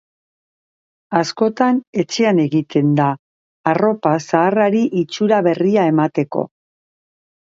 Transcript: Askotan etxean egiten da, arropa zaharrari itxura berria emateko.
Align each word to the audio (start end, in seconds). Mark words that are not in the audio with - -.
Askotan 1.19 1.81
etxean 2.03 2.39
egiten 2.43 2.95
da, 3.01 3.09
arropa 3.73 4.15
zaharrari 4.23 4.81
itxura 5.01 5.41
berria 5.49 5.85
emateko. 5.93 6.47